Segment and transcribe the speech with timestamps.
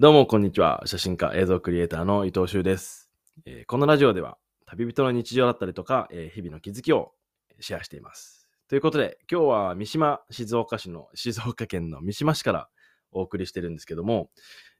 [0.00, 0.80] どうも、こんにちは。
[0.86, 3.10] 写真家、映像クリエイターの伊藤修です。
[3.44, 7.12] えーこのラジオでは、旅人の日常だったりとか、えー日々の気づきを
[7.60, 8.48] シェアしています。
[8.66, 12.70] ということで、今日は三島、静岡市の、 静岡県の三島市から
[13.12, 14.30] お送りしてるんですけども、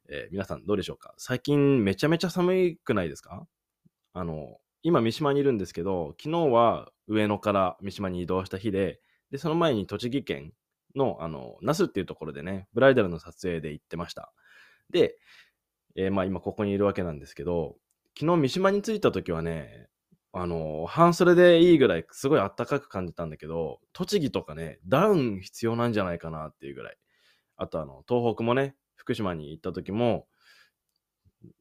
[0.08, 1.12] えー皆さんどうでしょうか？
[1.18, 3.46] 最近めちゃめちゃ寒くないですか？
[4.14, 10.54] あの、今三島にいるんですけど、昨日は上野から三島に移動した日で、で、その前に栃木県
[10.96, 14.32] の、あの、那須っていうところでね、ブライダルの撮影で行ってました。
[14.90, 15.16] で、
[15.96, 17.76] えーまあ今ここにいるわけなんですけど、
[18.18, 19.88] 昨日三島に着いた時はね、
[20.32, 26.96] あの、半袖でいいぐらいすごい暖かく感じたんだけど、栃木とかね、ダウン必要なんじゃないかなっていうぐらい。
[27.56, 30.28] あとあの、東北もね、福島に行った時も、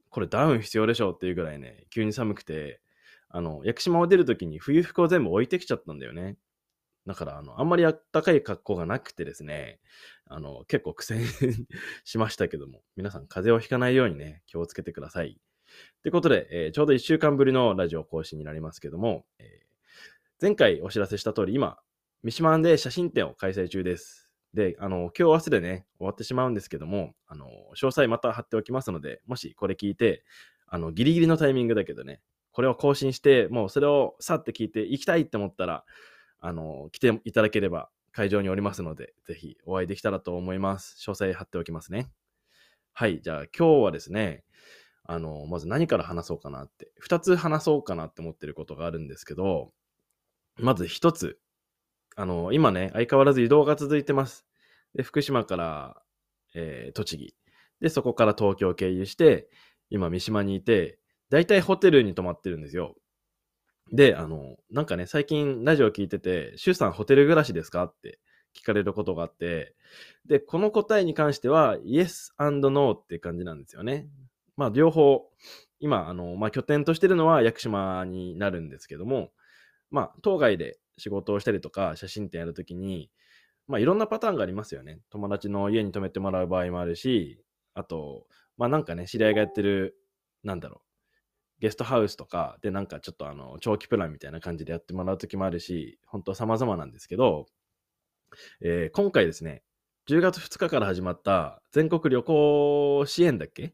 [0.10, 2.82] これダウン必要でしょっていうぐらいね、急に寒くて、
[3.30, 6.38] あの、屋久島を出る時に冬服を全部置いてきちゃったんだよね。
[7.08, 9.80] だから、あの、あんまりあったかい格好がなくてですね、
[10.26, 11.22] あの、結構苦戦
[12.04, 15.40] しましたけども、皆さん風邪をひかないようにね、気をつけてください。
[16.02, 19.70] ということで、えーちょうど1週間ぶりのラジオ更新になりますけども、えー
[20.42, 21.80] 前回お知らせした通り、今、
[22.24, 24.32] 三島で写真展を開催中です。
[24.54, 30.24] で、あの、今日明日でね、終わってしまうんですけども、あの、詳細また貼っておきますので、もしこれ聞いて、
[30.66, 35.84] あの、ギリギリのタイミングだけどね、これを更新して、もうそれをさって聞いて行きたいって思ったら、
[36.40, 40.98] あの、来ていただければ会場におりますので、ぜひお会いできたらと思います。
[41.00, 42.10] 詳細貼っておきますね。
[42.94, 44.44] はい、じゃあ今日はですね、
[45.04, 49.72] あの、まず何から話そうかなって、二つ話そうかなって思ってることがあるんですけど、
[50.58, 51.40] まず一つ、
[52.16, 54.46] あの、今ね、相変わらず移動が続いてます。
[54.94, 56.02] で、福島から、
[56.54, 57.36] えー栃木。
[57.80, 59.50] で、そこから東京経由して、
[59.90, 62.96] 今三島にいて、だいたいホテルに泊まってるんですよ。
[63.92, 67.84] で、あの、なんかね、最近ラジオ聞いてて、シュウさんホテル暮らしですか？
[67.86, 68.20] って
[68.56, 69.76] 聞かれることがあって、
[70.26, 74.08] で、この答えに関しては、Yes and No って感じなんですよね。
[74.56, 75.30] まあ、両方、
[75.80, 79.32] 今、あの、まあ、拠点としてるのは屋久島になるんですけども、
[79.90, 83.10] まあ、当該で仕事をしたりとか、写真展やるときに、
[83.68, 85.00] まあ、いろんなパターンがありますよね。
[85.10, 87.42] 友達の家に泊めてもらう場合もあるし、
[87.74, 89.96] あと、まあ、なんかね、知り合いがやってる、
[90.44, 90.89] なんだろう、
[91.60, 97.48] ゲストハウスとかでなんかちょっとあの長期プランみたいな感じでやってもらう時もあるし、本当様々なんですけど、
[98.62, 99.64] えー今回ですね、
[100.06, 103.74] 10月2日から始まった全国旅行支援だっけ？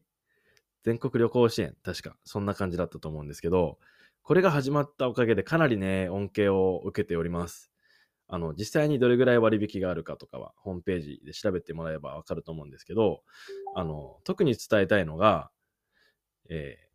[0.84, 3.78] 全国旅行支援、確かそんな感じだったと思うんですけど、
[4.22, 7.72] これが始まったおかげでかなりね、恩恵を受けております。
[8.28, 13.22] あの、実際にどれぐらい割引があるかとかは、ホームページで調べてもらえばわかると思うんですけど、
[13.76, 15.50] あの、特に伝えたいのが、
[16.48, 16.85] えー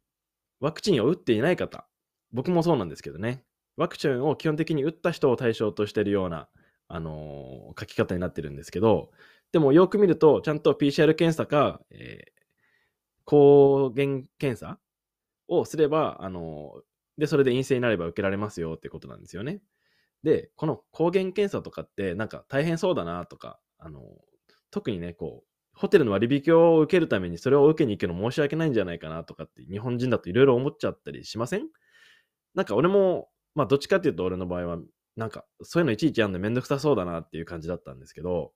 [0.62, 1.88] ワクチンを打っていない方、
[2.32, 3.44] 僕もそうなんですけどね、
[3.78, 6.48] ワクチンを基本的に打った人を対象としているような、
[6.88, 9.12] あのー書き方になってるんですけど、
[9.52, 12.32] でもよく見ると、ちゃんと PCR 検査か、えー
[13.26, 14.80] 抗原検査
[15.48, 16.82] をすれば、あのー
[17.18, 19.62] で、それで陰性になれば受けられますよってことなんですよね。
[20.24, 24.04] で、この抗原検査とかって、なんか大変そうだなとか、あのー
[24.72, 25.50] 特にね、こう、
[25.81, 31.68] ホテルの割引を受けるためにそれを受けに行くの申し訳ないんじゃないかなとかって日本人だといろいろ思っちゃったりしません？
[32.53, 34.78] なんか俺も、まあどっちかっていうと俺の場合は、
[35.16, 38.53] なんかそういうのいちいちやるのめんどくさそうだなっていう感じだったんですけど、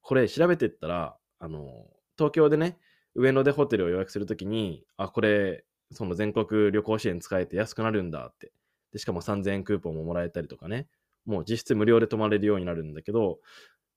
[0.00, 2.78] これ調べてったら、あの、東京でね、
[3.14, 8.52] 上野でホテルを予約するときに、あ、これ、その全国旅行支援使えて安くなるんだって。
[8.92, 10.88] で、しかも3000円クーポンももらえたりとかね、
[11.24, 13.40] もう実質無料で泊まれるようになるんだけど、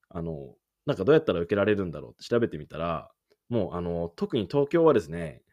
[0.09, 0.55] あの、
[0.87, 3.11] なんかどうやったら受けられるんだろうって調べてみたら、
[3.49, 5.43] もうあの、特に東京はですね、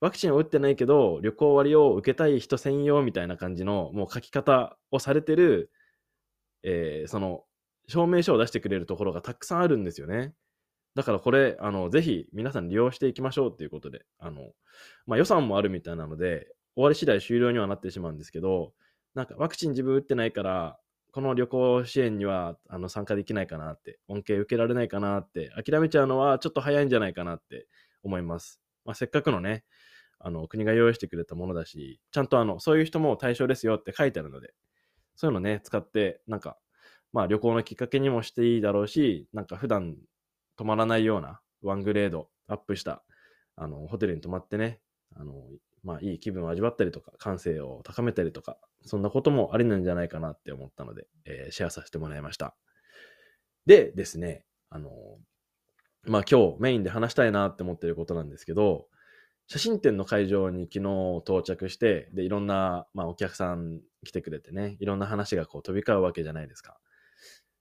[0.00, 5.70] ワクチンを打ってないけど、旅行割を受けたい人専用みたいな感じの、もう書き方をされてる、
[6.62, 7.44] えーその、
[7.88, 10.32] 証明書を出してくれるところがたくさんあるんですよね。
[10.94, 14.52] だからこれ、あの、ぜひ皆さん利用していきましょうっていうことで、あの、
[15.06, 18.72] まあ、予算もあるみたいなので、終わり次第終了にはなってしまうんですけど、
[19.14, 20.78] なんかワクチン自分打ってないから、
[21.12, 27.68] この旅行支援にはあの参加できないかなって、恩恵受けられないかなって、諦めちゃうのはちょっと早いんじゃないかなって
[28.02, 28.60] 思います。
[28.86, 29.64] まあ、せっかくのね、
[30.18, 34.54] あの国が用意してくれたものだし、ちゃんとあのそういう人も対象ですよって書いてあるので、
[35.14, 36.56] そういうのね、使って、なんか、
[37.12, 39.96] まあ旅行のきっかけにもしていいだろうし、なんか普段
[40.56, 43.04] 泊まらないようなワングレードアップした
[43.56, 44.80] あのホテルに泊まってね、
[45.14, 45.34] あの
[45.82, 52.56] まあいい気分を味わったりとか、感性を高めたりとか、そんなこともありなんじゃないかなって思ったので、えーシェアさせてもらいました。
[53.66, 54.90] でですね、あの、
[56.04, 58.88] まあ今日メインで話したいなって思ってることなんですけど、
[59.46, 66.78] 写真展の会場に昨日到着して、で、いろんな、まあ、お客さん来てくれてね、いろんな話がこう飛び交うわけじゃないですか。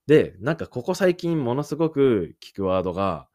[0.07, 3.27] で、なんかここ最近ものすごく聞くワードが、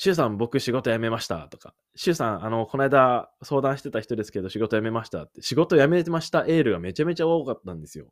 [0.00, 8.06] シュウさん、僕仕事辞めましたとか、シュウさん、あの、この間相談してた人ですけど仕事辞めましたって、仕事辞めましたエールがめちゃめちゃ多かったんですよ。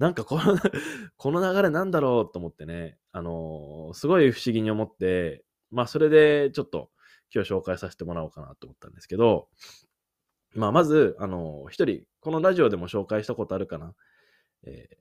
[0.00, 0.58] なんかこの
[1.16, 6.90] この流れなんだろうと思ってね、あのーすごい不思議に思って、まあそれでちょっと
[7.32, 9.48] 今日紹介させてもらおうかなと思ったんですけど、
[10.54, 13.94] まあまず、あのー一人、このラジオでも紹介したことあるかな、
[14.64, 14.96] えー、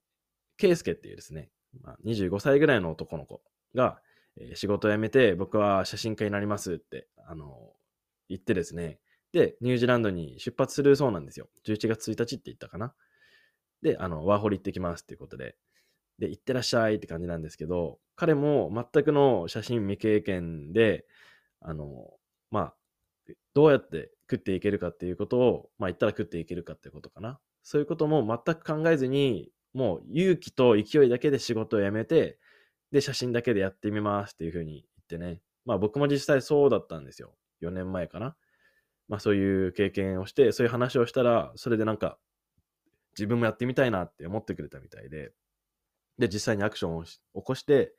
[0.58, 1.50] ケイスケっていうですね、
[1.82, 3.42] まあ、25歳ぐらいの男の子
[3.74, 4.00] が、
[4.40, 7.74] え仕事辞めて僕は写真家になりますって、あの
[8.30, 9.00] 言ってですね、
[9.34, 11.50] で、ニュージーランドに出発するそうなんですよ。
[11.66, 12.94] 11月1日って言ったかな。
[13.82, 15.56] で、あの、ワーホリ行ってきますっていうことで。
[16.20, 21.06] で、行ってらっしゃいって感じなんですけど、彼も全くの写真未経験で、
[21.62, 22.12] あの、
[22.50, 22.76] まあ、
[23.54, 27.40] どうやって食っていけるかっていうことを、まあ言ったら食っていけるかっていうことかな。
[27.64, 32.40] そういうことも全く考えずに、もう勇気と勢いだけで仕事を辞めて、
[32.92, 35.42] で、写真だけでやってみますっていうふうに言ってね。
[35.66, 37.36] まあ僕も実際そうだったんですよ。
[37.62, 38.36] 4年前かな。
[39.08, 42.18] まあそういう経験をして、そういう話をしたら、それでなんか、
[43.18, 45.32] 自分もやってみたいなって思ってくれたみたいで、
[46.20, 47.94] で、実際にアクションを起こして、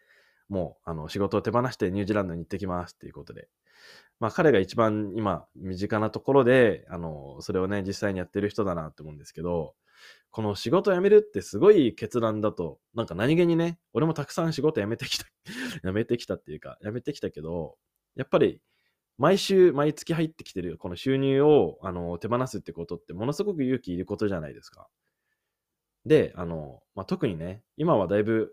[0.49, 3.49] もう、あの、仕事を手放してニュージーランドに行ってきますっていうことで、
[4.21, 9.75] まあ彼が一番今、身近なところで、あの、それをね、実際にやってる人だなって思うんですけど、
[10.31, 15.25] この仕事辞めるってすごい決断だと、なんか何気にね、俺もたくさん仕事辞めてきた、
[15.85, 17.77] 辞めてきたっていうか、辞めてきたけど、
[18.15, 18.61] やっぱり
[19.19, 24.89] 毎週、毎月入ってきてるこの収入をあの手放すってことってものすごく勇気いることじゃないですか。
[26.07, 28.53] で、あの、まあ、特にね、今はだいぶ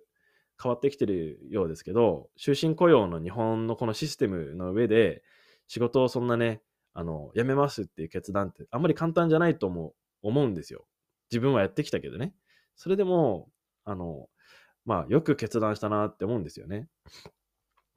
[0.62, 5.24] 変わってきてるようですけど、終身雇用の日本のこのシステムの上で、
[5.68, 6.62] 仕事をそんなね、
[6.94, 10.88] あの、辞めますっていう決断ってあんまり簡単じゃないと思う思うんですよ。
[11.32, 12.34] 自分はやってきたけどね。
[12.76, 13.50] それでも、
[13.84, 14.28] あの、
[14.86, 16.88] まあ、よく決断したなって思うんですよね。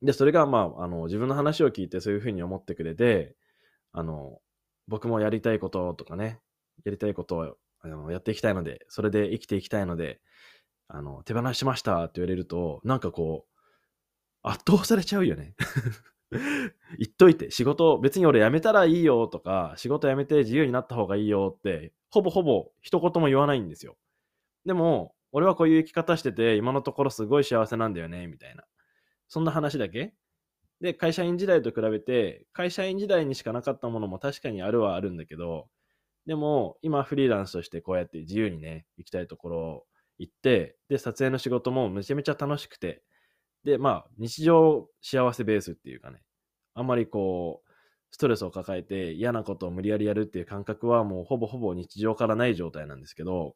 [0.02, 3.36] で、それが、まあ、あの、自分の話を聞いてそういうふうに思ってくれて、
[3.92, 4.40] あの、
[4.86, 6.40] 僕もやりたいこととかね、
[6.84, 10.20] やりたいことをあのやっていきたいので、それで生きていきたいので、
[10.88, 13.58] あの、手放しましたって言われると、なんかこう、
[14.42, 15.54] 圧倒されちゃうよね。
[16.98, 23.96] 言っといて、仕事、別に俺辞めたらいいよとか、仕事辞めて自由になった方がいいよって、ほぼほぼ一言も言わないんですよ。
[24.66, 28.64] でも、俺はこういう生き方してて、今のところすごい幸せなんだよね、みたいな。
[29.28, 30.14] そんな話だけ
[30.80, 35.68] で、会社員時代と比べて、会社員時代にしかなかったものも確かにあるはあるんだけど、
[36.26, 39.86] でも、今フリーランスとしてこうやって自由にね、行きたいところ
[40.18, 43.02] 行って、で、撮影の仕事もめちゃめちゃ楽しくて、
[43.64, 46.22] で、まあ、日常幸せベースっていうかね、
[46.74, 47.68] あんまりこう、
[48.10, 53.54] ストレスを抱えて嫌なことを無理やりやるっていう感覚はもうほぼほぼ日常からない状態なんですけど、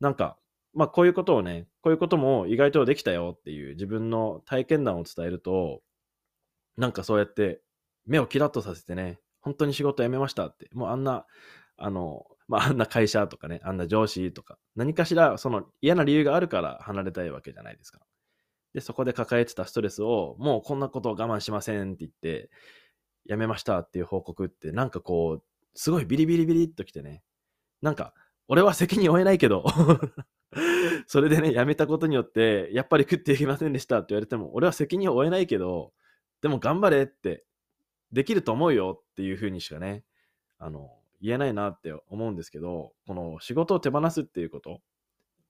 [0.00, 0.38] なんか、
[0.74, 5.82] まあこういうことをね、こういうことも意外とできたよっていう自分の体験談を伝えると、
[6.76, 7.62] なんかそうやって
[8.06, 11.26] 目をキラッとさせてね、本当に仕事辞めましたって、もうあんな、
[11.76, 18.00] あの、まああんな会社とかね、あんな上司とか、何かしらその嫌な理由があるから離れたいわけじゃないですか。
[18.74, 22.50] で、そこで抱えてたストレスを、もうこんなことを我慢しませんって言って、
[23.28, 25.42] 辞めましたっていう報告って、なんかこう、
[25.74, 27.22] すごいビリビリビリっときてね、
[27.82, 28.14] なんか、
[28.48, 29.64] 俺は責任負えないけど、
[31.06, 35.92] それでね、辞めたことによって、やっぱり食っていけませんでしたって言われても、俺は責任を負えないけど、
[36.42, 37.44] でも頑張れって、
[38.12, 40.04] できると思うよっていうふうにしかね、
[40.58, 40.90] あの、
[41.20, 44.80] 言えないなって思うんですけど、この仕事を手放すっていうこと、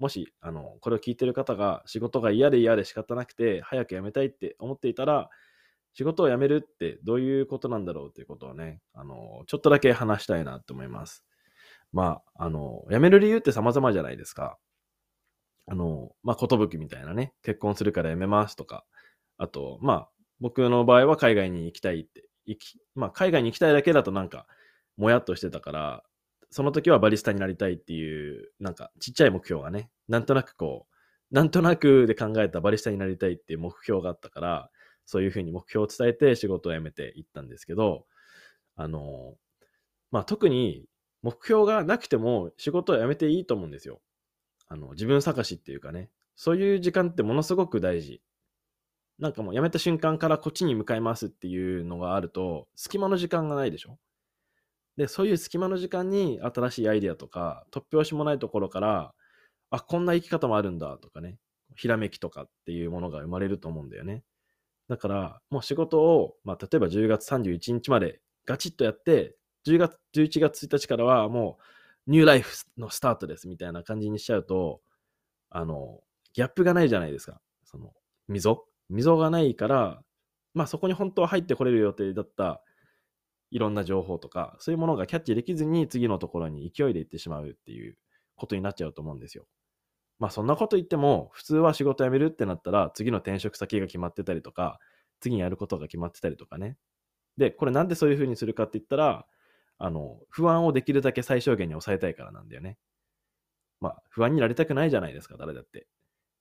[0.01, 5.29] もし、あの、これを聞いてる方が仕事が嫌で嫌で仕方なくて、早く辞めたいって思っていたら、
[5.93, 11.23] 仕事を辞めるってどういうことなんだろうっていうことをね、あの、ちょっとだけ話したいなと思います。
[11.93, 14.59] まあ、あの、辞める理由って様々じゃないですか。
[15.67, 18.87] あの、まあ、ことぶきみたいなね、結婚するから辞めますとか、
[19.37, 24.47] あと、まあ、僕の場合は海外に行きたいって、行き、まあ、海外に行きたいだけだとなんか、
[24.97, 26.05] もやっとしてたから、
[26.51, 34.71] その時はバリスタになりたいっていう、なんか、ちっちゃい目標がね、なんとなくこう、なんとなくで考えたバリスタになりたいっていう目標があったから、
[35.07, 38.05] そういうふうに目標を伝えて仕事を辞めていったんですけど、
[38.77, 39.35] あの、
[40.11, 40.87] まあ、特に
[41.23, 44.01] 目標がなくても仕事を辞めていいと思うんですよ。
[44.69, 48.23] あの、自分探しっていうかね、そういう時間ってものすごく大事。
[49.19, 53.99] なんかもう辞めた瞬間からこっちに向かいますっていうのがあると、隙間の時間がないでしょ
[55.01, 59.15] で、そういう隙間の時間に新しいアイデアとか、突拍子もないところから、
[59.71, 61.39] あ、こんな生き方もあるんだとかね、
[61.75, 64.25] ひらめきとかっていうものが生まれると思うんだよね。
[64.91, 71.57] だから、もう仕事を、まあ、例えば10月31日までガチッとやって、10月、11月1日からはも
[72.07, 74.83] う、ニューライフのスタートですみたいな感じにしちゃうと、
[75.49, 76.01] あの、
[76.35, 77.41] ギャップがないじゃないですか。
[77.65, 77.95] その、
[78.29, 78.67] 溝？
[78.91, 80.03] 溝がないから、
[80.53, 82.63] まあそこに本当は入ってこれる予定だった
[83.51, 87.97] いろんな情報とか、そういうものがキャッチできずに次のところに勢いで行ってしまうっていう
[88.37, 89.47] ことになっちゃうと思うんですよ。
[90.19, 94.79] まあそんなこと言っても、普通は仕事辞めるってなったら、次の転職先が決まってたりとか、
[95.21, 96.77] 次にやることが決まってたりとかね。
[97.37, 99.27] で、これなんでそういう風にするかって言ったら、
[99.79, 102.77] あの、不安をできるだけ最小限に抑えたいからなんだよね。
[103.81, 105.87] まあ、不安になりたくないじゃないですか、誰だって。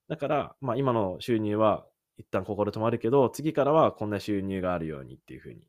[0.09, 1.85] だから、まあ今の収入は
[2.17, 5.61] 一旦ここで止まるけど、次からはこんな収入があるようにっていう風に、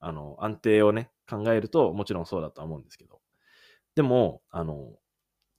[0.00, 3.20] あの、安定をね、考えるともちろんそうだとは思うんですけど。
[3.94, 4.94] でも、あの、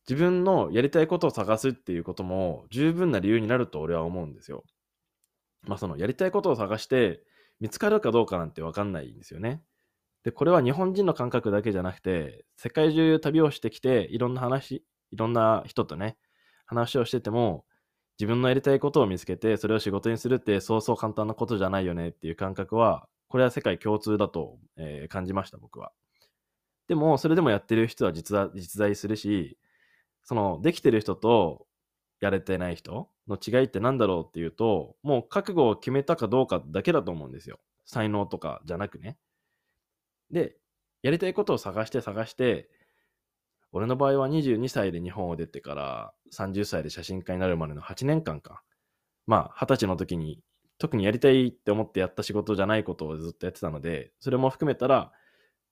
[0.08, 4.64] 自分のやりたいことを探すっていうことも十分な理由になると俺は思うんですよ。
[5.64, 7.22] まあそのやりたいことを探して
[7.60, 9.62] 見つかるかどうかなんてわかんないんですよね。
[10.24, 16.18] で、これは日本人の感覚だけじゃなくて、世界中旅をしてきて、いろんな話、いろんな人とね、
[16.66, 17.66] 話をしてても、
[18.20, 25.92] 自分のやりたいことを見つけて、それを仕事にするってそうそう簡単なことじゃないよねっていう感覚は、これは世界共通だと、えー、感じました、僕は。
[26.88, 29.58] でも、それでもやってる人は実は実在するし、
[30.24, 31.68] その、できてる人と
[32.20, 37.60] やれてない人の違いって何だろうっていうと、もう覚悟を決めたかどうかだけだと思うんですよ。
[37.86, 39.18] 才能とかじゃなくね。
[40.32, 40.58] で、
[41.02, 42.70] やりたいことを探して探して、
[43.72, 48.64] 俺の場合は22歳で日本を出てから30歳で写真家になるまでの8年間か。
[49.26, 50.42] まあ、20歳の時に
[50.78, 55.12] 特にやりたいって思ってやった仕事じゃないことをずっとやってたので、それも含めたら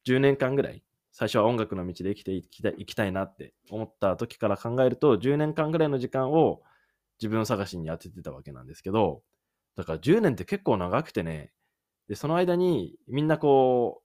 [0.08, 6.62] 10年間ぐらい、最初は音楽の道で生きていきたいきたいなって思った時から考えると、10年間ぐらいの時間を
[7.22, 9.22] 自分探しに当ててたわけなんですけど、
[9.76, 11.52] だから10年って結構長くてね、
[12.08, 14.02] で、その間にみんなこ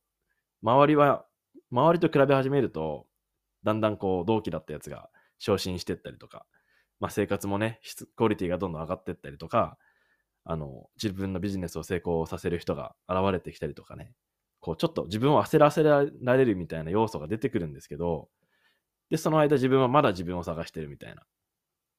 [0.62, 1.26] う、周りは、
[1.70, 3.06] 周りと比べ始めると、
[3.62, 6.46] だんだんこう、同期だったやつが昇進してったりとか、
[6.98, 9.78] まあ生活もね、質、クオリティがどんどん上がってったりとか、
[10.50, 14.14] あの、自分のビジネスを成功させる人が現れてきたりとかね、
[14.58, 18.28] こう、ちょっと自分を焦らせられるみたいな要素が出てくるんですけど、
[19.10, 21.22] で、その間自分はまだ自分を探してるみたいな。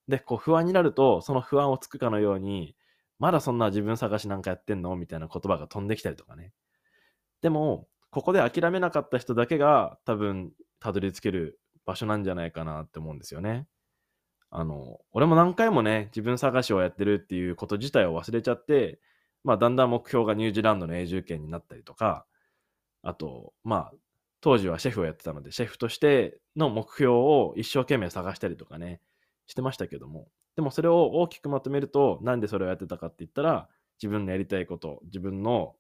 [0.10, 2.76] で、こう不安になると、その不安をつくかのように、
[3.20, 4.98] まだそんな自分探しなんかやってんの？
[4.98, 6.52] みたいな言葉が飛んできたりとかね。
[7.42, 13.66] でも、ここで諦めなかった人だけが多分たどり着ける場所なんじゃないかなって思うんですよね。
[14.52, 19.00] あの、俺も何回もね、自分探しをやってるっていうこと自体を忘れちゃって、
[19.44, 22.26] まあ、だんだん目標がニュージーランドの永住権になったりとか、
[23.02, 23.94] あと、まあ、
[24.42, 29.00] 当時はシェフをやってたので、シェフとしての目標を一生懸命探したりとかね、
[29.48, 33.70] してましたけども、でもそれを大きくまとめると、なんでそれをやってたかって言ったら、
[34.02, 35.76] 自分のやりたいこと、自分の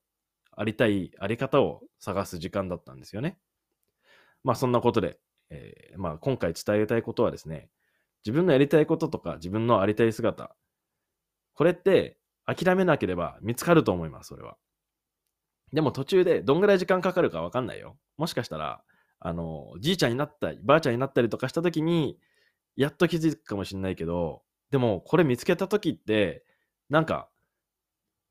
[0.55, 3.37] ありたいあり方を探す時間だったんですよね。
[4.43, 7.69] まあそんなことで、えー、まあ今回伝えたいことはですね、
[8.25, 10.55] 自分のやりたいこととか自分のありたい姿、
[11.53, 14.57] これって諦めなければ見つかると思います、それは。
[15.73, 17.97] でも途中でどんぐらい時間かかるかわかんないよ。
[18.17, 18.83] もしかしたら、
[19.19, 22.17] あの、じいちゃんになったり、ばあちゃんになったりとかした時に、
[22.75, 26.43] やっと気づくかもしれないけど、でもこれ見つけた時って、
[26.89, 27.29] なんか、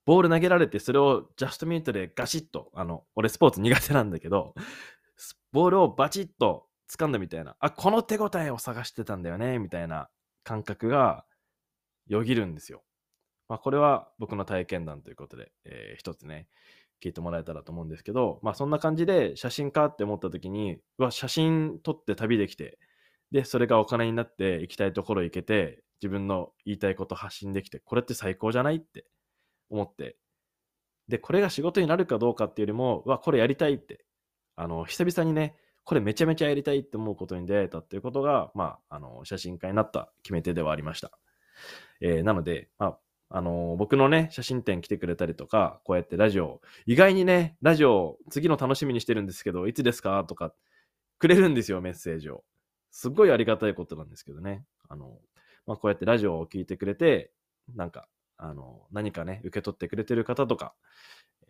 [0.04, 4.54] ボール投げられて、それをジャストミートでガシッと、あの、俺スポーツ苦手なんだけど、
[5.52, 10.08] ボールをバチッと掴んだみたいな、あ、この手応えを探してたんだよね、みたいな
[10.44, 11.24] 感覚が
[12.06, 12.82] よぎるんですよ。
[13.48, 16.48] まあ、これは僕の体験談ということで、えー、一つね、
[17.02, 22.78] 聞いてもらえたらと思うんですけど、まあそんな感じで写真家って思った時に、わ、写真撮って旅できて、
[23.32, 29.06] で、それがお金になって行きたいところ行けて、自分の言いたいこと発信できて、これって最高じゃないって
[29.70, 30.16] 思って、
[31.08, 34.04] で、これが仕事になるかどうかっていうよりも、わ、これやりたいって、
[34.56, 41.10] あの、久々にね、これめちゃめちゃやりたいって思うことに出会えたっていうことが、まあ、あの、写真家になった決め手ではありました。
[42.00, 42.98] えー、なので、まあ、
[43.32, 50.52] あのー、僕のね、写真展来てくれたりとか、こうやってラジオ、意外にね、ラジオ、次の楽しみにしてるんですけど、いつですかとか、
[51.18, 52.44] くれるんですよ、メッセージを。
[52.90, 54.64] すっごいありがたいことなんですけどね。
[54.88, 55.18] あの、
[55.66, 57.30] まあ、こうやってラジオを聞いてくれて、
[57.76, 60.74] なんか、あの、何かね、受け取ってくれてる方とか、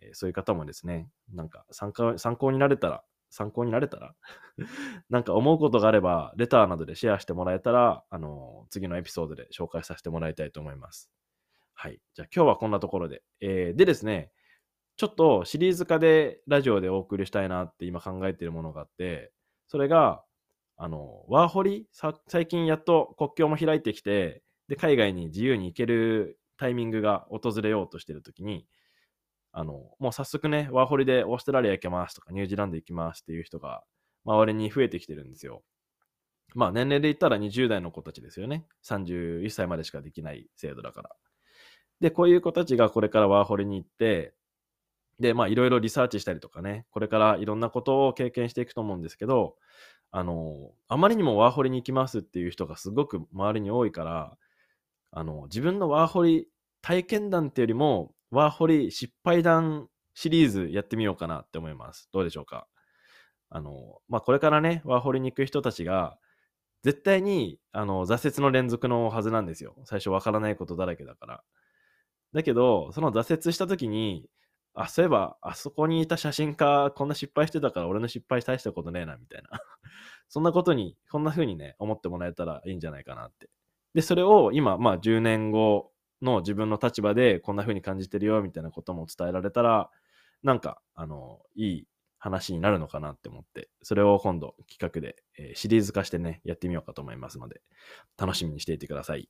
[0.01, 4.13] えー、そういう方もですね、なんか参加、参考になれたら、参考になれたら
[5.09, 11.09] なんか思うことがあれば、レターなどでシェアしてもらえたら、あの、次のエピソードで紹介させてもらいたいと思います。
[11.73, 11.99] はい。
[12.13, 13.23] じゃあ今日はこんなところで。
[13.39, 14.31] えー、でですね、
[14.97, 19.31] ちょっとシリーズ化でラジオでお送りしたいなって今考えているものがあって、
[19.67, 20.23] それが、
[20.77, 21.87] あの、ワーホリ
[22.27, 28.67] 最近やっと国境も開いてきて、で、海外に自由に行けるタイミングが訪れようとしてるときに、
[29.53, 33.83] あの、もう早速ね、ワーホリでオーストラリア行けますとか、ニュージーランド行きますっていう人が、
[34.25, 35.63] 周りに増えてきてるんですよ。
[36.53, 38.65] まあ、年齢で言ったら20代の子たちですよね。
[38.83, 41.09] 31歳までしかできない制度だから。
[42.01, 44.33] で、こういう子たちがこれからワーホリに行って、
[45.19, 49.55] で、まあいろいろリサーチしたりとかね、これからいろんなことを経験していくと思うんですけど、
[50.09, 54.37] あの、あまりにもワーホリに行きますっていう人がすごく周りに多いから、
[55.11, 56.47] あの、自分のワーホリ
[56.81, 62.09] 体験談っていうよりも、ワーホリ失敗談シリーズやってみようかなって思います。
[62.11, 62.67] どうでしょうか？
[63.49, 66.17] あの、まあ、これからね、ワーホリに行く人たちが、
[66.83, 69.75] 絶対に、あの、挫折の連続のはずなんですよ。
[69.85, 71.43] 最初わからないことだらけだから。
[72.33, 74.25] だけど、その挫折した時に、
[74.73, 79.49] あ、そういえば、あそこにいた写真家、こんな失敗してたから、俺の失敗大したことねえな、みたいな。
[80.29, 83.49] そんなことに、こんな風にね、思ってもらえたらいいんじゃないかなって。
[83.93, 89.89] で、それを今、まあ、10年後の自分の立場で、こんな風に感じてるよ、みたいなことも伝えられたら、
[90.43, 91.87] なんか、あの、いい
[92.17, 97.61] 話になるのかなって思って、それを今度企画で、えー、シリーズ化してね、やってみようかと思いますので、
[98.17, 99.29] 楽しみにしていてください。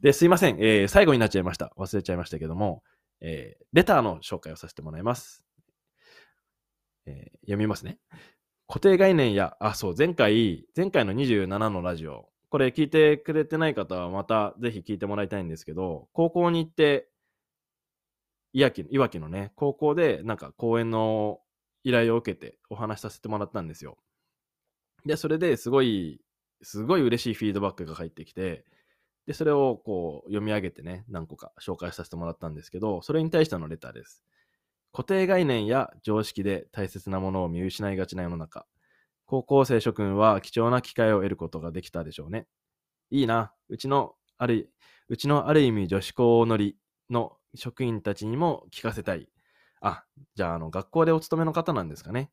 [0.00, 1.72] で、すいません、えー、最後になっちゃいました。
[1.78, 2.82] 忘れちゃいましたけども、
[3.20, 5.42] えー、レターの紹介をさせてもらいます。
[7.06, 7.98] え、読みますね。
[8.68, 17.08] 固定概念や、あ、そう、前回、前回の27のラジオ、これ聞いてくれてない方はまたぜひ聞いてもらいたいんですけど、高校に行って、
[18.52, 21.40] いわきいわきのね、高校でなんか講演の
[21.84, 23.98] 依頼を受けてお話しさせてもらったんですよ。
[25.04, 26.20] で、それですごい、
[26.62, 28.64] すごい嬉しいフィードバックが返ってきて、
[29.26, 34.24] で、それをこう読み上げてね、何個か紹介させてもらったんですけど、それに対してのレターです。
[34.92, 38.66] 固定概念や常識で大切なものを見失いがちな世の中。
[39.26, 42.46] 高校生諸君は貴重な機会を得ることができたでしょうね。
[43.10, 43.52] いいな。
[43.68, 44.72] うちのある、
[45.08, 46.76] うちのある意味女子校乗り
[47.10, 49.28] の職員たちにも聞かせたい。
[49.80, 50.04] あ、
[50.34, 52.30] じゃあ、あの、学校でお勤めの方なんですかね。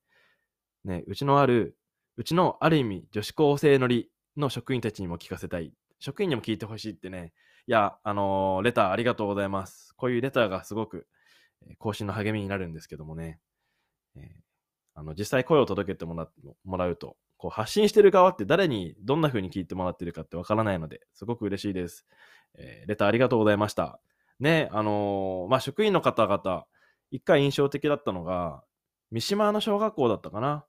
[0.85, 1.77] ね、うちのある、
[2.17, 5.73] うちのある意味女子高生乗りの職員たちにも聞かせたい。
[5.99, 7.33] 職員にも聞いてほしいってね、
[7.65, 9.93] いや、あのー、レターありがとうございます。
[9.95, 11.07] こういうレターがすごく、
[11.65, 13.39] え、更新の励みになるんですけどもね、
[14.15, 14.23] えー、
[14.95, 16.29] あの実際声を届けてもら
[16.63, 22.05] もらうと、こう発信してる側って誰にどんな風に聞いてもらってるかってわからないので、すごく嬉しいです。
[22.55, 23.99] えレターありがとうございました。
[24.39, 26.65] ね、あのまあ、職員の方々、
[27.11, 28.63] 一回印象的だったのが、
[29.11, 30.65] 三島の小学校だったかな？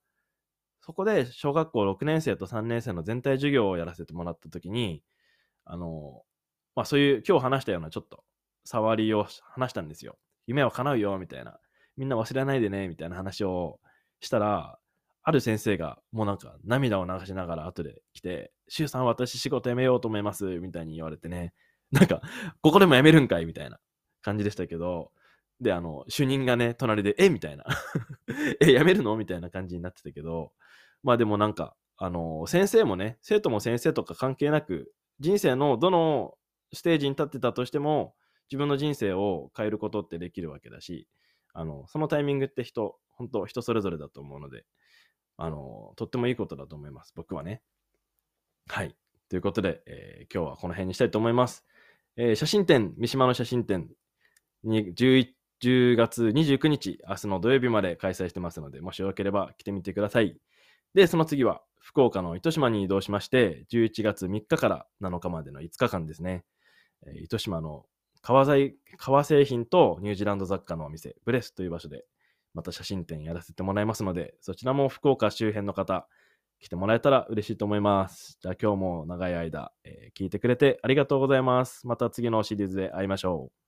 [0.80, 5.02] そこで小学校6年生と3年生の全体授業をやらせてもらった時に、
[5.64, 6.22] あの、
[6.76, 8.22] まあそういう今日話したようなちょっと
[8.64, 10.18] 触りを話したんですよ。
[10.46, 11.58] 夢は叶うよ、みたいな。
[11.96, 13.80] みんな忘れないでね、みたいな話を
[14.24, 14.78] したら、
[15.22, 21.54] ある先生がもうなんか涙を流しながら後で来て、周さん私仕事辞めようと思います、みたいに言われてね。
[21.92, 22.20] なんか、
[22.60, 23.46] ここでも辞めるんかい？
[23.46, 23.78] みたいな
[24.22, 25.12] 感じでしたけど、
[25.60, 27.30] で、あの、主任がね、隣で、え？
[27.30, 27.64] みたいな。
[28.60, 29.16] え、辞めるの？
[29.16, 30.52] みたいな感じになってたけど、
[31.02, 36.36] まあでもなんか、あの、先生もね、生徒も先生とか関係なく、人生のどの
[36.72, 38.14] ステージに立ってたとしても、
[38.50, 41.08] 自分の人生を変えることってできるわけだし、
[41.54, 44.64] あの、そのタイミングって人、本当人それぞれだと思うので、
[45.36, 47.12] あの、とってもいいことだと思います。
[47.16, 47.62] 僕はね。
[48.68, 48.94] はい。
[49.28, 51.64] ということで、えー、今日はこの辺にしたいと思います。
[52.16, 53.90] えー、写真展、三島の写真展
[54.62, 55.28] に 11,
[55.62, 60.38] 10月29日、明日の土曜日まで開催してますので、もしよければ来てみてください。
[60.94, 66.44] で、その次は、福岡の糸島に移動しまして、11月3日から7日までの5日間ですね、
[67.06, 67.86] え糸島の
[68.26, 72.06] 革材革製品とニュージーランド雑貨のお店、ブレスという場所で、
[72.54, 76.08] また写真展やらせてもらいますので、そちらも福岡周辺の方、
[76.58, 78.38] 来てもらえたら嬉しいと思います。
[78.40, 81.86] じゃあ今日も長い間、えー、聞いてくれてありがとうございます。
[81.86, 83.63] また次のシリーズで会いましょう。